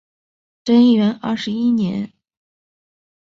[0.63, 2.11] 贞元二十一年